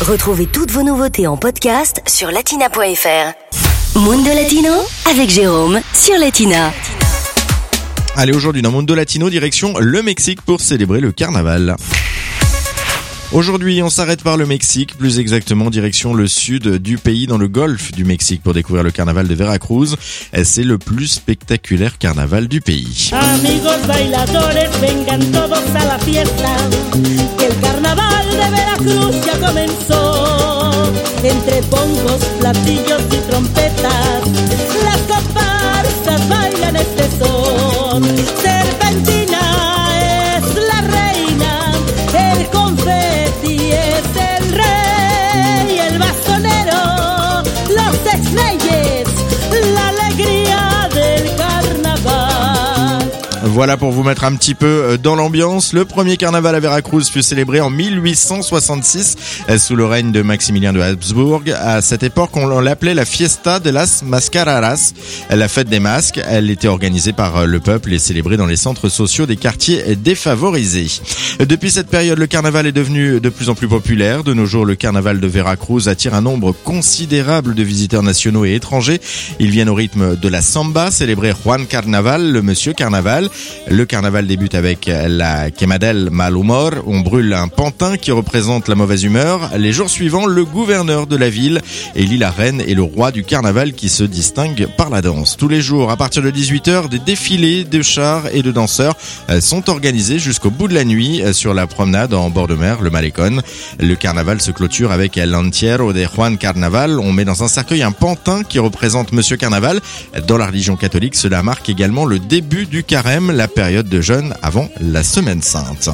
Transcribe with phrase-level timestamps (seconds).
[0.00, 3.98] Retrouvez toutes vos nouveautés en podcast sur latina.fr.
[3.98, 4.72] Mundo Latino
[5.10, 6.72] avec Jérôme sur Latina.
[8.16, 11.76] Allez, aujourd'hui dans Mundo Latino, direction le Mexique pour célébrer le carnaval.
[13.32, 17.46] Aujourd'hui, on s'arrête par le Mexique, plus exactement direction le sud du pays dans le
[17.46, 19.96] golfe du Mexique pour découvrir le carnaval de Veracruz.
[20.42, 23.10] C'est le plus spectaculaire carnaval du pays.
[23.12, 26.56] Amigos bailadores, vengan todos a la fiesta,
[27.38, 30.30] el carnaval de Veracruz ya comenzó.
[31.22, 31.62] Entre
[32.40, 34.69] platillos y trompetas,
[48.22, 48.89] yeah.
[53.52, 55.72] Voilà pour vous mettre un petit peu euh, dans l'ambiance.
[55.72, 59.16] Le premier carnaval à Veracruz fut célébré en 1866
[59.48, 61.42] euh, sous le règne de Maximilien de Habsbourg.
[61.60, 64.92] À cette époque, on l'appelait la Fiesta de las Mascaradas,
[65.30, 66.20] la fête des masques.
[66.24, 69.96] Elle était organisée par euh, le peuple et célébrée dans les centres sociaux des quartiers
[69.96, 71.00] défavorisés.
[71.40, 74.22] Depuis cette période, le carnaval est devenu de plus en plus populaire.
[74.22, 78.54] De nos jours, le carnaval de Veracruz attire un nombre considérable de visiteurs nationaux et
[78.54, 79.00] étrangers.
[79.40, 83.28] Ils viennent au rythme de la samba, célébrer Juan Carnaval, le monsieur carnaval.
[83.68, 86.72] Le carnaval débute avec la Quemadel Mal Humor.
[86.86, 89.50] On brûle un pantin qui représente la mauvaise humeur.
[89.56, 91.60] Les jours suivants, le gouverneur de la ville
[91.94, 95.36] élit la reine et le roi du carnaval qui se distingue par la danse.
[95.36, 98.96] Tous les jours, à partir de 18h, des défilés de chars et de danseurs
[99.28, 102.54] euh, sont organisés jusqu'au bout de la nuit euh, sur la promenade en bord de
[102.54, 103.40] mer, le Malecon.
[103.78, 106.98] Le carnaval se clôture avec El Entierro de Juan Carnaval.
[106.98, 109.80] On met dans un cercueil un pantin qui représente Monsieur Carnaval.
[110.26, 114.34] Dans la religion catholique, cela marque également le début du carême, la période de jeûne
[114.42, 115.88] avant la semaine sainte.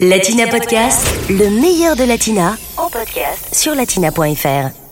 [0.00, 4.85] Latina Podcast, le meilleur de Latina en podcast sur latina.fr.